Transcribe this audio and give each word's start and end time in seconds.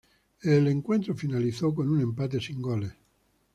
El 0.41 0.65
encuentro 0.67 1.13
finalizó 1.15 1.75
con 1.75 1.87
un 1.87 2.01
empate 2.01 2.39
sin 2.39 2.59
goles. 2.59 2.91